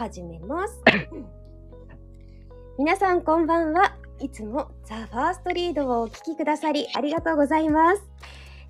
[0.00, 0.80] 始めます。
[2.78, 3.98] 皆さんこんばんは。
[4.18, 8.02] いつもザ・ファーストリードをお聞きくださりありがとうございます。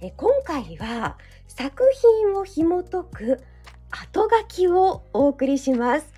[0.00, 1.84] え今回は作
[2.24, 3.40] 品を紐解く
[3.92, 6.12] 後書きをお送りします。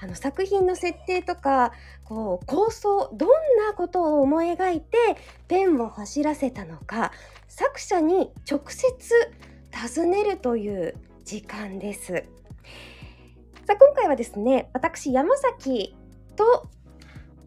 [0.00, 3.28] あの作品の設定とかこう構想どん
[3.68, 4.96] なことを思い描いて
[5.46, 7.12] ペンを走らせたのか
[7.48, 8.94] 作者に直接
[9.70, 12.24] 尋ねるという時間です。
[13.66, 15.96] さあ今回はですね私山崎
[16.36, 16.68] と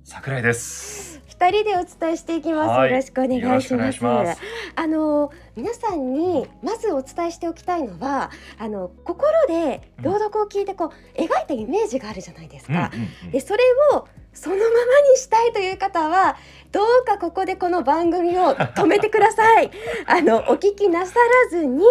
[0.04, 1.22] 桜井です。
[1.28, 2.70] 二人でお伝えしていきます。
[2.70, 4.04] はいよろしくお願いします。
[4.04, 4.42] ます。
[4.76, 12.90] あの皆さんにまずお伝えしておきたいのはあの心で朗読を聞いてこう描いたイメージがあるじゃないですか。
[12.92, 13.60] うんうんうんでそれ
[13.94, 14.68] をそのまま
[15.12, 16.38] にしたいという方は
[16.72, 19.72] どうかここでこの番組を止めてください。
[20.06, 21.84] あのお聞きなさらずに、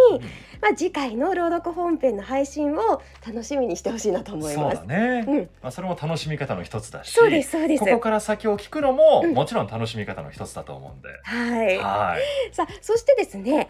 [0.61, 4.95] まあ、次回の朗読本編の配信を楽しみにしてほしいなと思いますそうだ。
[4.95, 5.25] ね。
[5.27, 7.81] うん、まあそれも楽しみ方の一つだし、そうですそうです。
[7.85, 11.09] ここから先を聞くのも、うんもちろん楽しみ方の一つだと思うんで。
[11.23, 11.79] はい。
[11.79, 12.55] はい。
[12.55, 13.69] さあそしてですね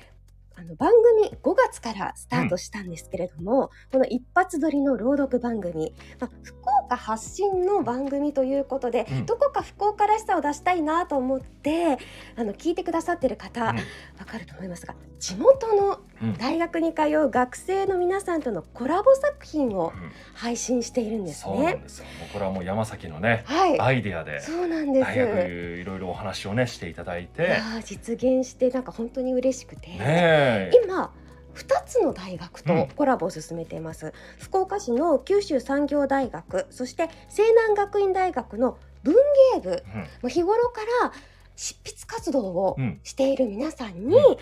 [0.58, 0.90] あの番
[1.20, 9.26] 組5月からスタートしたんですけれども、この一発撮りの朗読番組、まあ、福岡発信の番組ということで、うん。
[9.26, 11.98] どこか福岡らしさを出したいなと思って
[12.36, 13.70] あの聞いてくださってる方、わ
[14.18, 14.24] うん。
[14.24, 16.38] かると思いますが地元のうん。
[16.38, 20.12] 大学に通う学生の皆さんとのコラボ作品をうん。
[20.34, 21.80] 配信しているんですそうなんね。
[21.82, 25.06] ですこれはもう山崎のね、はい、アイデアでそうなんです。
[25.06, 29.88] 大学いろいろお話をねしていただいいて、実現してなんか本当に嬉しくて。
[29.88, 30.70] ねえ。
[30.84, 31.12] 今
[31.54, 39.14] 2つの大学とコラボを進めています、福岡市の九州産業大学そして西南学院大学の文
[39.54, 39.82] 芸部。
[40.22, 40.30] うん。
[40.30, 41.12] 日頃から
[41.54, 43.00] 執筆活動をうん。
[43.02, 44.36] している皆さんにうん。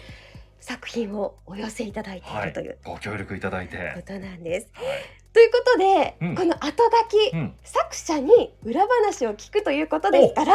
[0.60, 2.78] 作品をお寄せいただいていはいるという。
[2.84, 4.68] ご協力いただいて、ことなんです。
[4.72, 4.86] はい。
[5.34, 6.34] ということで、うん。
[6.34, 7.54] この後書き、うん。
[7.62, 10.54] 作者に裏話を聞くということですから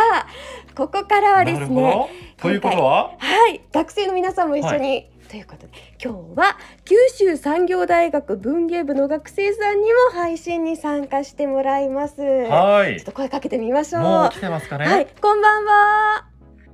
[0.76, 2.10] ここからはですね。
[2.38, 5.74] ということは、はい、学生の皆さんも一緒に、ということで
[6.04, 12.20] 今日は九州産業大学文芸部の学生さんにも配信に参加してもらいます。
[12.22, 13.06] はいちょっ。
[13.06, 14.02] と声かけてみましょう。
[14.02, 14.86] もう来てますかね？
[14.86, 16.26] はい、こんばんは。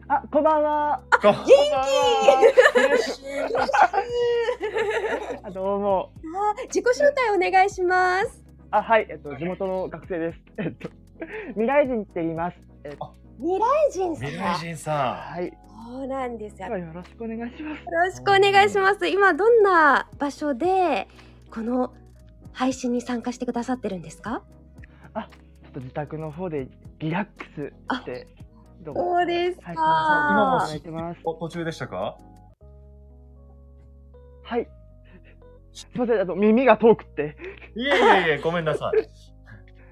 [0.08, 1.02] あ、こんばんは。
[1.22, 1.44] 元元
[2.88, 3.24] 嬉しい。
[5.44, 6.12] あ、どうも。
[6.58, 8.42] あ自己紹介お願いします。
[8.72, 10.40] あ、はい、えっと、地元の学生です。
[10.60, 10.90] えっと、
[11.50, 12.58] 未来人って言います。
[12.86, 14.28] えっと、未来人さん。
[14.28, 14.92] 未来人さ
[15.34, 16.70] はい、そうなんですよ。
[16.70, 17.84] よよろしくお願いします。
[17.86, 19.08] ろしくお願いします。
[19.08, 21.08] 今どんな場所で
[21.52, 21.94] この
[22.54, 24.42] 配信に参加してくださってるんですか？
[25.14, 28.28] ちょっと自宅の方でリラックスして、
[28.82, 29.02] どうも。
[29.02, 31.16] そうですかはい、今も。
[31.24, 32.18] お途中でしたか？
[34.42, 34.68] はい。
[35.72, 37.38] すみません、あと耳が遠くって。
[37.76, 39.08] いえいえいえごめんなさい。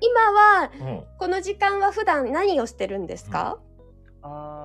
[0.02, 1.04] 今はうん。
[1.20, 3.60] この時間は普段何をしてるんですか？
[4.22, 4.63] あー、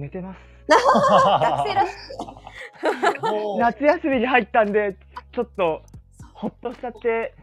[0.00, 0.38] 寝てます。
[0.68, 3.20] 学生らしい。
[3.22, 4.96] も う夏休みに入ったんで、
[5.32, 5.82] ちょっと、
[6.32, 7.34] ほっとしちゃって、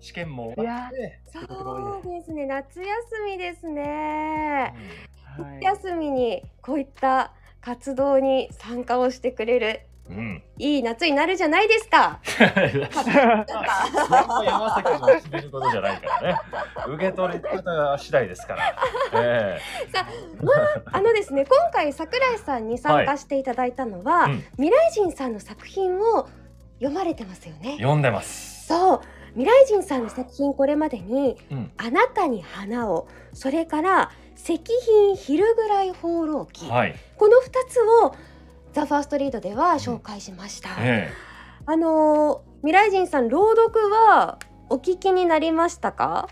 [0.00, 0.90] 試験もいや
[1.24, 2.86] そうですね、夏休
[3.26, 4.74] みですね。
[5.38, 5.62] はい。
[5.62, 10.42] 休みにこういった活動に参加をしてくれるうん。
[10.58, 12.20] いい夏になるじゃないですか。
[12.38, 12.64] 山
[14.74, 16.38] 崎の決めることじゃないからね。
[16.88, 18.76] 受け取り方次第ですから。
[19.20, 19.58] え
[19.92, 20.06] さ
[20.92, 26.28] あのですね、今回桜井さんに参加していただいたのは、えうん未来人さんの作品を
[26.78, 27.76] 読まれてますよね。
[27.78, 28.66] 読んでます。
[28.66, 29.00] そう、
[29.34, 31.72] 未来人さんの作品これまでにうん。
[31.76, 36.68] あなたに花を、それから石品昼ぐらい放浪記。
[36.68, 36.94] はい。
[37.16, 38.14] この2つを
[38.76, 40.68] ザ・ファーストリードでは紹介しました。
[40.80, 41.10] え
[41.64, 44.38] あのー未来人さん朗読は
[44.68, 46.28] お聞きになりましたか？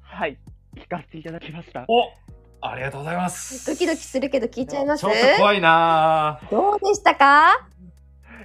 [0.00, 0.38] はい、
[0.76, 1.84] 聞かせていただきましたえ。。
[1.88, 3.66] お、ありがとうございます。
[3.66, 5.00] ドキドキするけど聞いちゃいます？
[5.02, 7.66] ちょっと怖いなどうでしたか？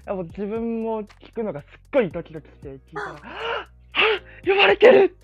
[0.08, 3.16] もう自分も聞くのがすっごいドキドキして聞いたら、
[4.42, 5.16] 読まれてる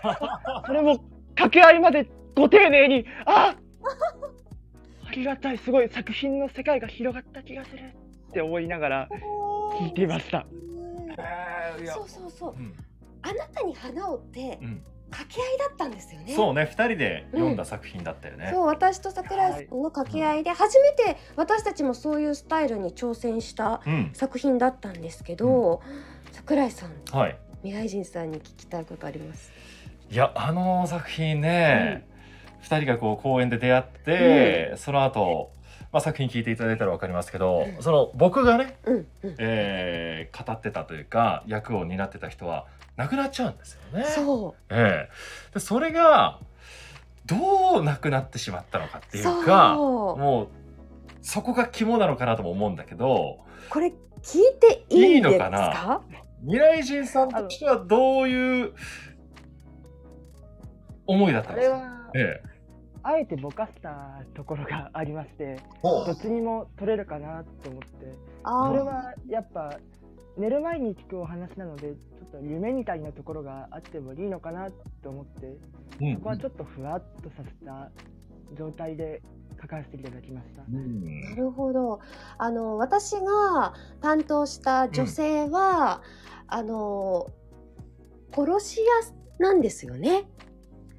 [0.66, 0.96] それも
[1.34, 3.54] 掛け合いまでご丁寧に、あ
[5.16, 7.80] ありがたい、すごい作品の世界が広がった気がする
[8.28, 9.08] って思いながら
[9.80, 10.46] 聞いていました。
[11.18, 12.60] えーいやそうそうそうう。
[12.60, 12.74] ん
[13.22, 14.82] あなたに花をってうん。
[15.08, 16.34] 掛け合いだったんですよね。
[16.34, 18.50] そうね、二人で読んだ作品だったよね。
[18.52, 24.10] そう私と桜井さんの掛け合いで初めて私たちもそういうスタイルに挑戦したうん。
[24.12, 25.80] 作品だったんですけど、
[26.32, 27.38] 桜井さんはい。
[27.62, 29.50] 未来人さんに聞きたいことあります？
[30.10, 32.06] いや、あの作品ね、
[32.66, 35.52] 二人がこう公園で出会って、その後、
[35.92, 37.82] まあ、作品聞いていただいたらわかりますけど、うん。
[37.82, 39.34] その僕がね、うんうん。
[39.38, 42.66] えー語ってたというか役を担ってた人は
[42.96, 44.04] なくなっちゃうんですよね。
[44.04, 44.74] そう。
[44.74, 46.40] ええ、でそれが
[47.24, 50.48] どうなくなってしまったのかっていうかもう
[51.22, 53.38] そこが肝なのかなとも思うんだけど
[53.70, 53.92] これ
[54.22, 56.02] 聞いていいのかか
[56.42, 58.72] 未来人さんとしてはどういう
[61.06, 62.10] 思いだったあんですか？
[62.14, 62.55] ええ
[63.06, 67.88] あえてぼかしたところがありまして、ほどっちにも取れるかなと思って、
[68.44, 69.78] それはやっぱ、
[70.36, 74.70] 寝る前に聞くお話なので、ちょっと夢みたいなところがあってもいいのかな
[75.04, 75.46] と思って、
[76.00, 77.92] うんそこはちょっとふわっとさせた
[78.58, 79.22] 状態で
[79.62, 80.64] 書かせていただきました。
[80.68, 82.00] うんなるほど。
[82.38, 86.02] あの私が担当した女性は、
[86.48, 87.30] あの
[88.32, 88.80] 殺し
[89.38, 90.24] 屋なんですよね。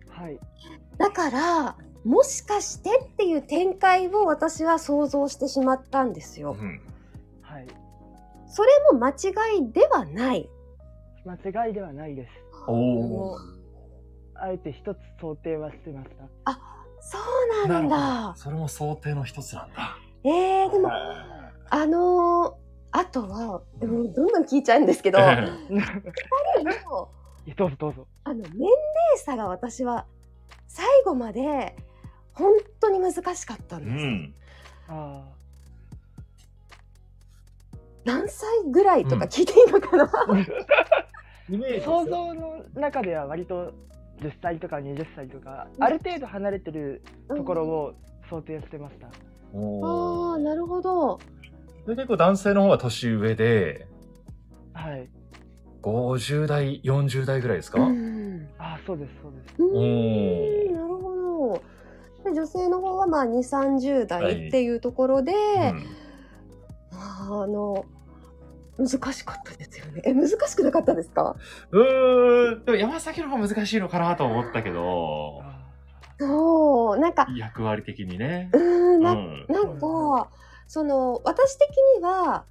[0.09, 0.39] はい。
[0.97, 1.77] だから
[2.07, 6.55] もしかしてっていう展開を私は想像してしまったんですよ。
[6.57, 6.81] うん
[7.41, 7.67] はい。
[8.47, 10.49] それも間違いではない。
[11.25, 12.31] 間違いではないです。
[12.69, 13.37] お
[14.35, 16.09] あえて一つ想定はしてまし
[16.45, 16.59] た。
[17.01, 17.17] そ
[17.65, 18.33] うなんだ。
[18.37, 19.97] それも想定の一つなんだ。
[20.23, 20.89] えー、でも
[21.69, 25.35] あのーあとはでもどんどん聞いちゃうんですけど、え
[25.69, 25.81] 二
[26.61, 27.09] 人の
[27.55, 28.07] どうぞどうぞ。
[28.23, 28.73] あの年齢
[29.17, 30.05] 差が私は
[30.67, 31.75] 最後まで
[32.37, 33.95] 本当に難しかったんえです。
[33.95, 34.33] うん
[34.89, 35.23] あ
[38.05, 40.09] 何歳ぐらいとか聞いていいのかな？
[41.83, 43.73] 想像の中では割と
[44.21, 47.93] 10歳とか20歳とか、ある程度離れてるところを
[48.29, 49.07] 想定してました。
[49.07, 49.11] あ
[50.35, 51.19] あなるほど。
[51.85, 53.87] で結構男性の方が年上で
[54.73, 55.09] はい。
[55.81, 59.61] 50代40代ぐらいですか、うんああ、そうです、そうです。
[59.61, 61.16] うんーなるほど。
[62.33, 65.35] で女性の方はまあ2、30はい代っていうところで、う
[65.73, 65.85] ん
[66.91, 67.85] あの
[68.79, 70.01] 難しかったですよね。
[70.05, 71.35] え難しくなかったですか？
[71.71, 75.59] うーんでも山崎の方が難しいのかなと思ったけどあ
[76.19, 78.57] そうなんか役割的にねう。
[78.57, 78.61] ー
[78.97, 80.29] んな,、うんなんか
[80.67, 82.45] その私的には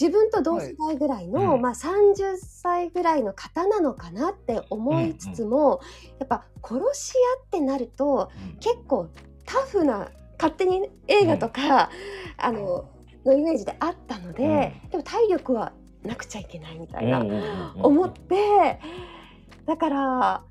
[0.00, 1.62] 自分と同世代ぐらいの、はいうん。
[1.62, 5.80] まあ30歳ぐらいの方なのかなって思いつつも、
[6.18, 8.58] やっぱ殺し屋ってなるとうん。
[8.58, 9.08] 結構
[9.44, 11.90] タフな勝手に映画とか、
[12.36, 12.88] あの
[13.24, 15.72] のイメージであったので、でも体力は
[16.06, 18.80] なくちゃいけないみたいな思って
[19.66, 20.42] だから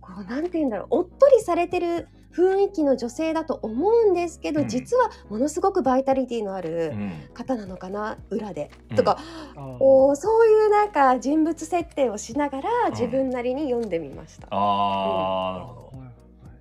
[0.00, 4.68] こうなんて言うんだろうおっとりされてる雰囲気の女性だと思うんですけど、うん。
[4.68, 7.12] 実はものすごくバイタリティのあうるん。
[7.34, 8.96] 方なのかな裏で、うん。
[8.96, 9.18] とか
[9.54, 9.76] あー。
[9.80, 12.92] おーそういうなんか人物設定をしながらん。
[12.92, 14.48] 自分なりに読んでみました。
[14.50, 15.74] ああなるほ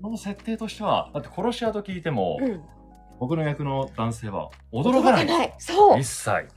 [0.01, 0.09] ど。
[0.09, 2.61] の設定としてはだって殺し屋と聞いても、うん、
[3.19, 5.53] 僕の役の男性は驚かない。
[5.59, 5.99] そう。
[5.99, 6.47] 一切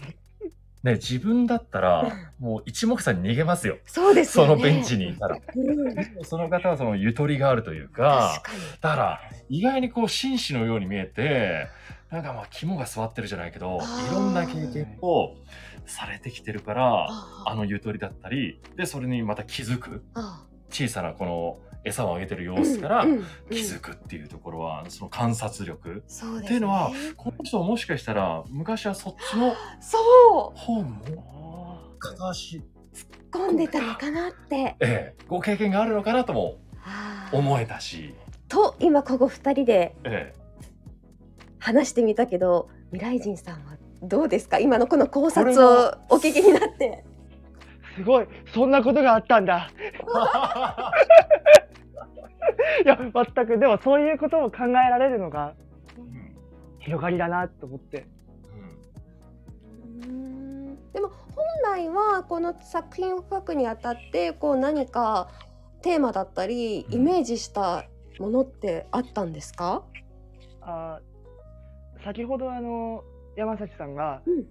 [0.85, 3.79] ね自分だったらもう一目散に逃げますよ。
[3.87, 4.51] そうですよね。
[4.51, 5.37] そのベンチにいたら。
[5.37, 8.63] うん、その方はそのゆとりがあるというか確かに。
[8.81, 11.67] だから意外にこう紳士のように見えて
[12.11, 13.79] なんかまあ肝が据わってるじゃないけど
[14.11, 15.35] いろんな経験を
[15.87, 20.05] されてきてるからああのゆとりだったりでそれにまた気づく。
[20.15, 23.07] あ小さなこの餌をあげてる様子から
[23.51, 26.47] 気づくっていうところはその観察力そうですね。
[26.47, 30.59] っていうのはこの人はもしかしたら昔はそっちのそう。
[30.59, 31.79] 方も？
[31.79, 32.63] あ片足
[33.31, 34.57] 込んでたのかなって。
[34.57, 35.15] ええ。
[35.29, 36.59] ご経験があるのかなとも
[37.33, 38.15] 思えたし。
[38.49, 40.35] と今ここ二人でえ
[41.59, 44.59] 話してみたけど未来人さんはどうですか？
[44.59, 47.05] 今のこの考察をお聞きになって。
[47.11, 47.15] ー
[47.97, 49.71] すごい、そんなことがあったんだ。
[52.85, 55.55] いや、全く、でもそういうことを考えられるのが
[55.99, 56.37] うん。
[56.79, 58.07] 広がりだなと思って。
[60.93, 65.29] でも本来はこの作品を書くにあたってこう何か
[65.83, 66.95] テーマだったりうん。
[66.95, 67.85] イメージした
[68.19, 69.83] ものってあったんですか？
[70.61, 73.03] あー先ほどあの
[73.37, 74.45] 山崎さんが、うん。
[74.45, 74.51] ちょ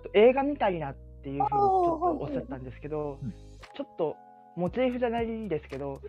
[0.00, 3.34] っと映画みたいなっていうふうにちょっとおっしゃったんですけど、うん
[3.76, 4.16] ちょっと
[4.56, 6.00] モチーフじゃないですけど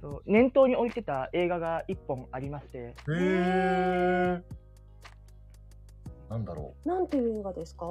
[0.00, 4.42] そう念頭に置いてた映画が一本ありましてへえ
[6.30, 7.86] なんだろなんていう映画ですか？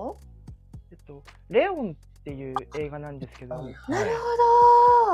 [0.92, 4.10] えっと、レオンっていう映画なんですけど、う、なる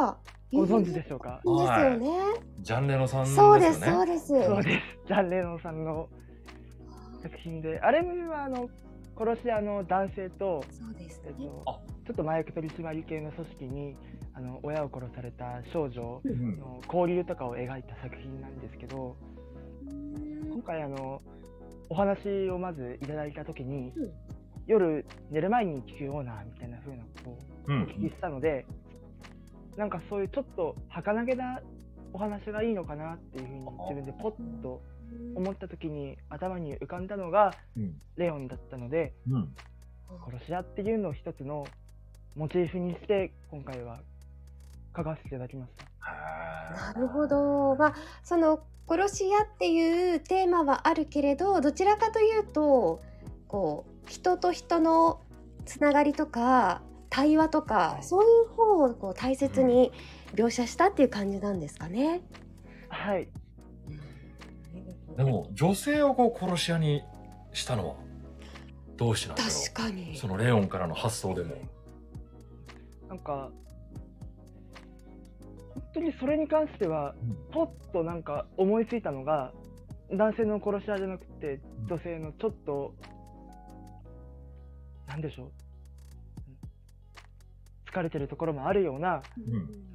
[0.01, 0.17] ほど。
[0.53, 1.41] ご存知でしょうか？
[1.43, 2.09] いいですよね。
[2.61, 4.27] ジャンレノさんですそうですよねそうです。
[4.27, 5.07] そうです。
[5.07, 6.07] ジャン・レノンさんの
[7.21, 8.69] 作品で、あれはあの
[9.17, 11.47] 殺し屋の男性と、そうですえっね。
[11.65, 13.97] と、ちょっと麻薬取締系の組織に
[14.35, 16.59] あの親を殺された少女うん。
[16.59, 19.15] の交流とかを描いた作品なんですけど、
[20.51, 21.21] 今回あの
[21.89, 24.11] お話をまずいただいたときに、うん。
[24.67, 27.37] 夜寝る前に聞くようなみたいな風なことを
[27.67, 27.83] うん。
[27.83, 28.65] お聞きしたので、
[29.77, 31.61] なんかそういうちょっと儚げな
[32.13, 34.81] お話がいいのかなっていうふうに自分でポッと
[35.35, 37.93] 思った時に頭に浮かんだのがうん。
[38.17, 39.55] レオンだったのでうん。
[40.29, 41.65] 殺し屋っていうのを一つの
[42.35, 43.99] モチーフにして今回は
[44.95, 46.93] 書かせていただきました。
[46.93, 47.75] なるほど。
[47.75, 53.01] まあ、その殺し屋っていうテーマはあるけれど、どちらかというと、
[53.47, 55.21] こう人と人の
[55.65, 59.91] つながりとか対話とか、はいそういう方をこう大切に
[60.33, 62.21] 描写したっていう感じなんですかね。
[62.89, 63.27] はい、
[65.17, 67.03] でも女性をこう殺し屋に
[67.53, 67.95] したのは
[68.97, 70.17] どうしてなんだろ確かにう。
[70.17, 71.55] そのレオンからの発想でも。
[73.09, 73.51] なんか
[75.99, 77.53] にそれに関してはうん。
[77.53, 79.51] ポッとなんか思いついたのが
[80.11, 81.59] 男性の殺し屋じゃなくて
[81.89, 82.93] 女性のちょっと
[85.07, 85.51] なんでしょう。
[87.91, 89.39] 疲れてるところもあるようなう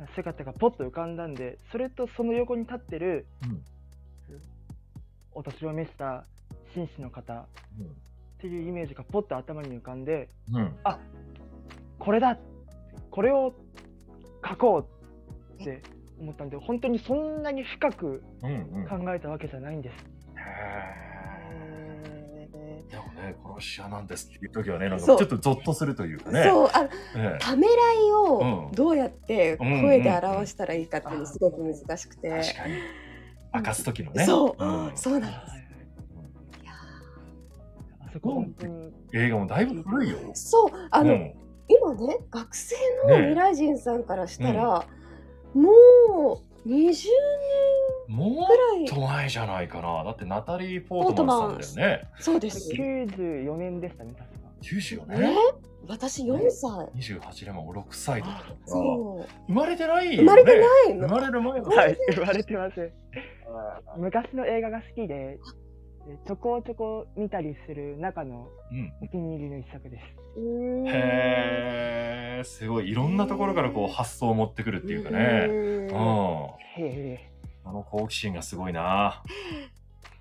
[0.04, 0.06] ん。
[0.14, 3.62] 姿がポッと浮かんだんでそれとその横に立ってるうん。
[5.32, 6.24] お年を召した
[6.74, 7.46] 紳士の方っ
[7.78, 7.96] うん。
[8.40, 10.72] ていうイメージがポッと頭に浮かんでうん。
[11.98, 12.38] これだ
[13.10, 13.52] これを
[14.48, 14.99] 書こう
[15.60, 15.82] って
[16.18, 19.04] 思ったんで本当にそんなに深くうんうん。
[19.04, 19.94] 考えたわけじゃないんです。
[20.36, 21.10] へー。
[22.90, 26.42] でもね殺し屋なんですっていう時はねなんかちょっとゾッとするというかね。
[26.44, 27.38] そうあええ。
[27.40, 27.76] ためらい
[28.12, 28.72] をうん。
[28.72, 32.74] どうやって声で表したらいいかっていうのすごく難しくて、確かに。
[33.54, 34.26] 明かす時のね。
[34.26, 34.64] そう。
[34.64, 34.96] うん。
[34.96, 35.42] そうなんです。
[38.00, 40.18] あそこ本当に映画もだいぶ古いよ。
[40.18, 41.34] ーそうあの、うん。
[41.68, 42.74] 今ね学生
[43.06, 44.84] のねミラジンさんからしたら、もう20
[45.54, 47.08] も年
[48.12, 50.04] くらいっと前じゃないかな。
[50.04, 52.08] だってナタリー・ポートマンさんだよね。
[52.18, 54.38] そうです94年でしたね確か。
[54.62, 55.36] 94ね年。
[55.88, 60.16] 私4歳、28年も6歳とかだからそう生まれてないよね。
[60.18, 61.68] 生まれてないの生まれる前の。
[61.70, 62.92] はい言われてません。
[63.96, 65.38] 昔の映画が好きでで
[66.26, 68.92] ちょこちょこ見たりする中のうん。
[69.02, 70.04] お気に入りの一作です。
[70.36, 75.46] うーんへえ、すごいいろんなところからこう発想を持ってくるっていうかね。
[75.48, 76.84] ううん。
[76.84, 77.30] へえ。
[77.72, 79.22] の好奇心がすごいな。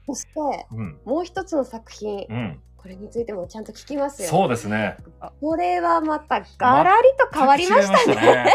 [0.06, 0.30] そして
[0.72, 1.00] うん。
[1.06, 2.60] もう一つの作品うん。
[2.78, 4.96] これについてもちゃんと聞きますよそうですね。
[5.42, 8.54] これはまたガラリと変わりましたね。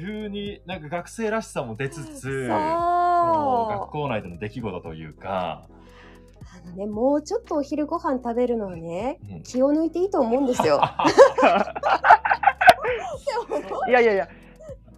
[0.00, 0.06] ね。
[0.06, 5.66] 急になんか学生らしさも出つつ、学校内での出来事というか、
[6.52, 10.80] あのね、もうちょっとお昼ご飯食べるのはね、うん気を抜いていいと思うんですよ。
[13.88, 14.28] いやいやいや、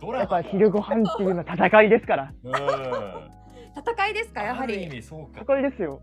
[0.02, 2.32] やっぱ昼ご飯っていうのは戦いですから。
[2.44, 2.52] うん。
[2.52, 4.87] 戦いですか、やはある意り。
[4.99, 5.40] 味そうか。
[5.42, 6.00] 戦いですよ。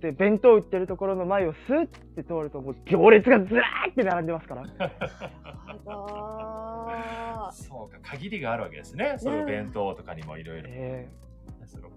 [0.00, 4.64] で、弁当売ってるところの前をスーって通ると、もう行列がずらーって並んでますから。
[7.52, 9.16] あそうか、限りがあるわけですね。
[9.18, 10.68] そういう弁当とかにもいろいろ。
[10.70, 11.08] え
[11.66, 11.88] その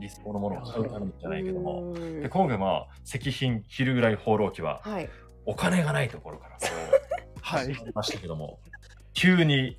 [0.00, 1.94] 理想のものを買うためにじゃないけども。
[1.94, 5.08] ーで今回まあ石品昼ぐらい放浪記ははい。
[5.44, 6.68] お金がないところからこう
[7.42, 8.60] はい始まりましたけども、
[9.12, 9.76] 急に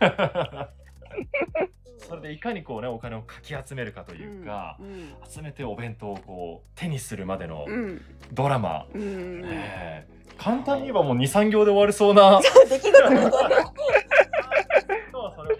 [1.98, 8.02] それでいかにこうねお金をかき集めるかというか、うん集めてお弁当をこう手にするまでのうん。
[8.32, 9.42] ドラマ、うん。
[9.44, 12.40] ええ簡単に言えばもう23行で終わりそうな。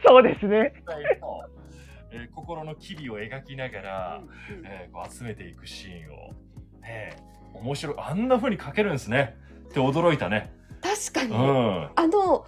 [0.06, 0.72] そうですね。
[0.86, 4.20] えー心の機微を描きながら、
[4.64, 6.30] えーこう集めていくシーンを、
[6.80, 7.16] ねえ、
[7.54, 7.96] 面白い。
[7.98, 9.36] あんな風に描けるんですね。
[9.70, 10.52] って驚いたね。
[10.80, 11.34] 確かに。
[11.34, 11.90] うん。
[11.96, 12.46] あの、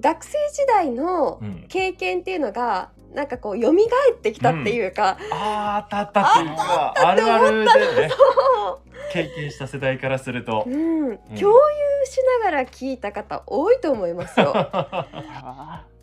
[0.00, 3.74] 学生時代のうん、経験っていうのが、なんかこう、蘇っ
[4.20, 8.10] てきたっていうか、あーあったあったっていうかあるあるでね。
[9.12, 10.64] 経験した世代からすると。
[10.66, 10.68] う。
[10.68, 11.46] ん、共有
[12.04, 14.52] しながら聞いた方多いと思いますよ。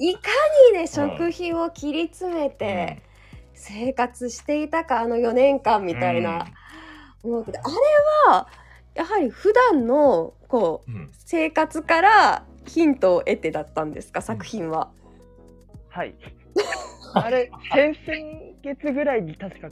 [0.00, 0.20] あいか
[0.72, 3.02] にね食費を切り詰めて
[3.54, 6.46] 生活していたかあの4年間みたいな、
[7.22, 7.74] 思うけどあれ
[8.32, 8.48] は
[8.94, 10.90] やはり普段のこう
[11.24, 14.90] 生活からヒントを得てだったんですか作品は？
[14.98, 15.02] ー
[15.98, 16.14] はい。
[17.14, 19.68] あれ、先々月ぐらいに確か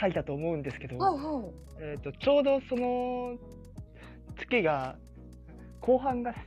[0.00, 1.44] 書いたと思うんですけど、はいはい。
[1.80, 3.36] えー、とちょうどその
[4.36, 4.96] 月が
[5.80, 6.38] 後半がし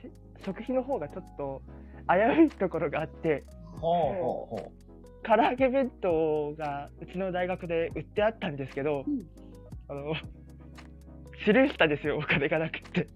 [0.44, 1.62] 食費の方がちょっと
[2.08, 3.44] 危ういところがあって
[3.80, 4.72] ほうほうほ
[5.24, 9.24] 唐揚げ弁当がうちの大学で売ってあったんですけど、うん。
[9.88, 10.14] あの
[11.46, 13.08] スルーしたんですよお金がなくって。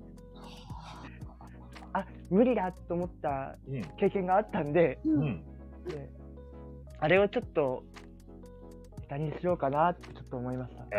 [1.94, 2.06] あ。
[2.30, 3.56] 無理だと思った。
[4.00, 5.22] 経験があったんでうん。
[5.22, 5.44] うん。
[5.88, 6.10] で
[7.00, 7.84] あれをちょっと
[9.00, 10.86] ネタにしようかなってちょっと思いました。
[10.92, 10.96] え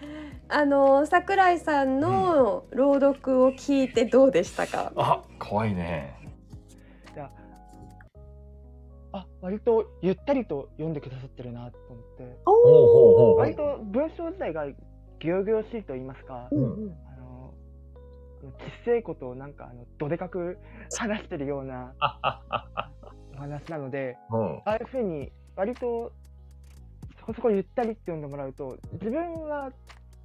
[0.00, 0.13] へー
[0.48, 4.92] ああの桜井さんの朗読を聞いてどうでしたか？
[4.96, 6.14] あ、怖いね。
[9.16, 13.36] あ、割とゆったりと読んでくださってるなと思って、おほうほうほう。
[13.36, 14.66] 割と文章自体が
[15.20, 16.58] ぎょうぎょうしいと言いますか、うん。
[16.58, 17.54] うんあの、
[18.42, 20.58] 小さいことをなんか、あの、どでかく
[20.98, 21.94] 話してるような
[23.36, 24.56] お話なので、うん。
[24.64, 26.10] ああいうふうに、割と、
[27.20, 29.70] そこそこゆったりって読んでもらうと、自分は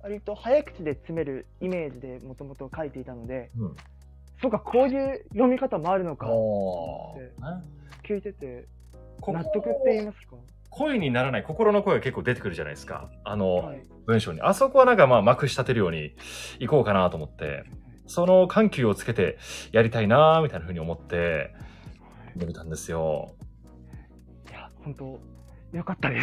[0.02, 3.76] 割と早口で詰めるイメージでもともと書いていたので、うん。
[4.42, 7.32] そうか、こういう読み方もあるのか、おーでね
[8.08, 8.66] 聞いてて、
[9.20, 10.38] こ納得って言いますか？
[10.70, 13.10] 声にならない心の声が結構出てくるじゃないですか。
[13.26, 13.84] あの、はい。
[14.06, 14.42] 文章に。
[14.42, 16.16] あそこはなんかまあ、まくし立てるように
[16.60, 17.66] 行こうかなと思って、
[18.08, 19.38] その緩急をつけて
[19.72, 21.54] やりたいなーみたいな風に思って、
[22.34, 23.36] 読めたんですよ。
[24.50, 25.20] いや、本当
[25.78, 26.22] よかったで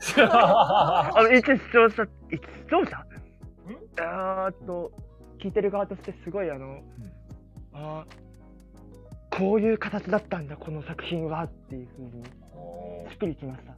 [0.00, 0.14] す。
[0.22, 3.04] あの、一視聴者、一視聴者
[4.00, 4.92] あーっと、
[5.38, 6.80] 聞いてる側としてすごい、あの、
[7.72, 8.28] あー
[9.38, 12.24] こういう形だったんだ、この作品はっていうふうに、
[13.10, 13.74] しっくりきました。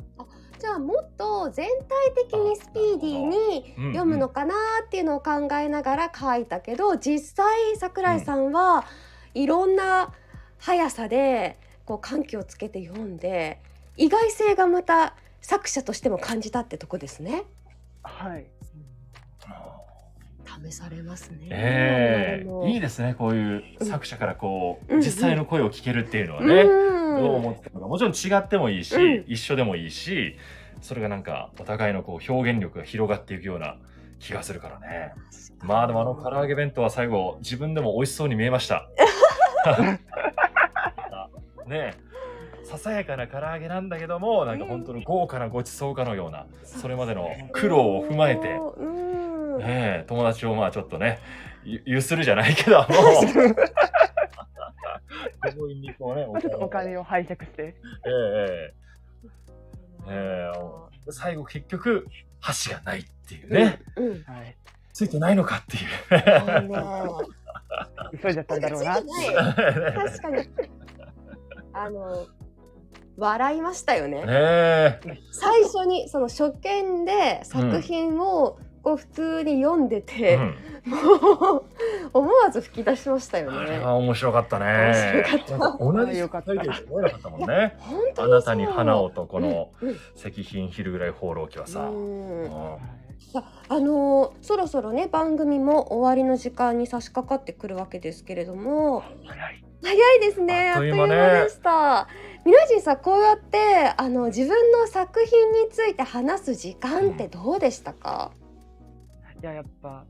[0.59, 4.55] じゃあもっと全体的にスピーディーに読むのかな
[4.85, 8.85] っていうのを考えながら書いたけど実際桜井さんは
[9.33, 10.13] いろんな
[10.59, 13.63] 速さでこう緩急をつけて読んで
[13.97, 17.45] 意外性がまた作者としても感じたってとこですね。
[18.03, 18.51] はい。
[20.69, 21.49] 試されますね。
[21.51, 23.15] ええいいでですね。
[23.17, 26.63] こういう作者からこう、うん実際の声を聞けるっていうのはすね。
[26.63, 27.89] うんどう思ってたのか。
[27.89, 30.37] もちろん違ってもいいし、うん一緒でもいいし、
[30.81, 33.77] それがなんかお互いのこう表現力が広がっていくような
[34.19, 35.13] 気がするからね。
[35.63, 38.89] まあでもあの唐揚げ弁当は最後自分でも美味しそうに見えました。
[41.67, 42.10] ねえ。
[42.71, 48.83] ささやかな唐揚げなんだけども、なんか本当に豪華なごちそうかのような、それまでの苦労を踏まえて、う。
[48.85, 49.59] ん。
[49.59, 51.19] ねえ、友達をまあちょっとね、
[51.65, 52.87] ゆゆするじゃないけども、
[55.53, 57.75] 強引にこうね、まあ、ちょっとお金を拝借して、ええ
[58.09, 58.73] え
[60.07, 60.53] ええ
[61.09, 62.07] え最後結局、
[62.39, 63.01] 箸がない。
[63.01, 63.45] ってい。
[63.45, 64.57] うね、うんうんはい、
[64.93, 65.09] つい。
[65.09, 65.35] てない。
[65.35, 65.81] のかってい。
[68.15, 68.19] う。
[68.23, 68.33] 急い。
[68.33, 68.95] じゃったんだろうな。
[68.95, 69.09] 確
[70.23, 70.49] かに
[71.73, 72.27] あの
[73.21, 74.25] 笑いましたよね。
[75.31, 81.65] 最初にその初見で作品をこう普通に読んでて、うんもう
[82.15, 83.79] 思わず吹き出しましたよね。
[83.81, 84.65] は面白かったね。
[84.65, 87.77] 面白かった同じよかったもんね。
[88.17, 89.73] あなたに花をとこの
[90.17, 91.81] 石品昼ぐらい放浪記はさ。
[91.81, 92.51] うんうん
[93.33, 99.05] さあのそろそろね番組も終わりの時間に差し掛かってくるわけですけれども
[99.83, 100.21] 早い。
[100.21, 102.09] ですねあっというう間でした。
[102.45, 108.33] ミラジンさんこうやってあの自分の作品について話す時間ってどうでしたか、
[109.43, 110.05] いや、やっぱ、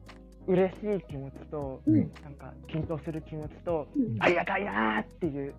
[0.49, 1.95] 嬉しい気持ちと、うん。
[2.23, 4.17] なんか、緊張する気持ちと、うん。
[4.21, 5.55] ありがたいなーっていう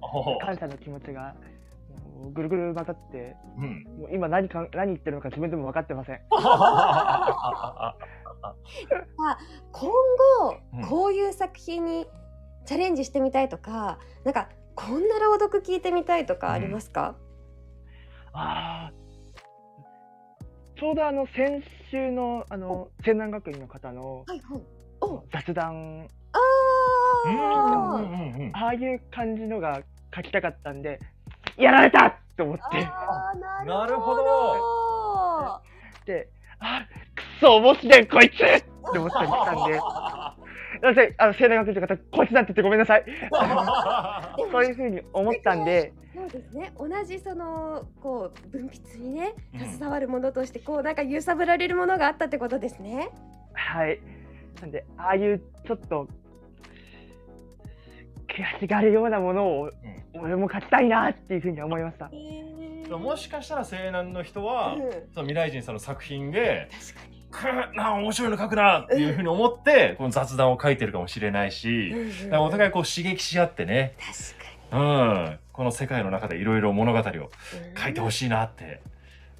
[0.45, 1.35] 感謝の気持ちが、
[2.19, 3.83] もうぐるぐる混ざって、うん。
[3.97, 6.19] もう今何か、何言ってるのか自分でも分かってません。
[6.31, 6.43] 今
[10.73, 10.81] うん。
[10.81, 12.07] 後こういう作品に
[12.65, 17.15] チャレンジしてみたいとか、なんかこんな朗読聞いてみたいとかありますか、
[18.33, 18.93] ああ。
[20.77, 24.61] ちょうどあの、先週の、あの、仙南学院の方のはいはい。
[25.01, 25.23] お。
[25.31, 26.39] 雑談、あ
[27.27, 29.81] うんあ、いう感じのが
[30.15, 30.99] 書きたかったんで、
[31.57, 35.61] やられたと思って、ななるほど。
[36.05, 36.29] で、
[36.59, 38.37] あ、くそ面白いこいつっ
[38.93, 39.79] て思ったりしたんで、
[40.81, 43.05] なので、あの、青年学院の方、こいつなんて言ってごめんなさい。
[44.51, 46.71] そういうふうに思ったんで、そうですね。
[46.77, 53.09] 同じそのこう文筆にねうん携わるものとしてこうなんか揺さぶられるものがあったってことですね。
[53.53, 53.99] はい。
[54.59, 56.07] なんで、ああいうちょっと、
[58.27, 59.69] 悔しがるようなものを、
[60.13, 62.09] 俺も書きたいなっていうふうに思いました。
[62.97, 64.81] もしかしたら西南の人は、うん
[65.13, 67.20] その未来人さんの作品で、確かに。
[67.31, 71.93] くーな面白いの書くなっていうふうに思って、この雑談を書いてるかもしれないし、
[72.33, 74.79] お互いこう刺激し合ってね、確かう
[75.33, 77.19] ん、この世界の中でいろいろ物語をに。
[77.81, 78.81] 書いてほしいなって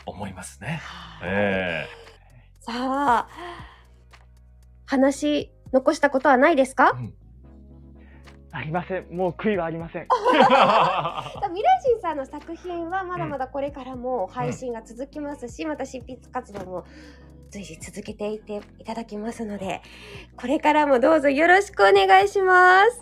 [0.06, 0.82] 思いますね。
[0.84, 1.86] はいえ
[2.60, 3.28] さあ
[4.86, 6.92] 話残したことはないですか？
[6.92, 7.14] うん
[8.54, 9.08] ありません。
[9.16, 10.08] もう悔いはありません。
[11.54, 16.86] ミラジンさんの作品はまだまだこれからも配信が続きますし、また執筆活動も
[17.52, 19.82] 随時続けていっていただきますので、
[20.38, 23.02] これからもどうぞよろしくお願いします。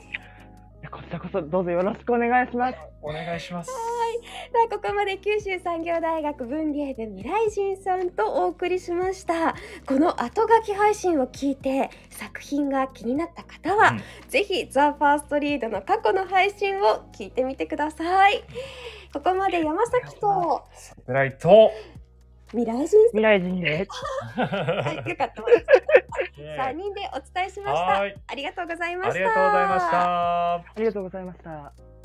[0.91, 2.77] こちらこそどうぞよろしくお願いします。
[3.01, 3.71] お願いします。
[3.71, 18.43] あここまで九州産業大学文芸部未来人さんとお送りしましたこの後書き配信を聞いて作品が気になった方は、うんぜひザ・ファーストリードの過去の配信を聞いてみてください
[19.11, 21.71] ここまで山崎とサプライト。
[22.51, 23.87] 未来人未来人で
[24.35, 25.43] はい、よかった
[26.39, 27.99] 3人でお伝えしました。
[27.99, 28.15] はい。
[28.27, 29.13] ありがとうございました。
[29.13, 30.55] ありがとうございました。
[30.55, 31.98] ありがとうございました。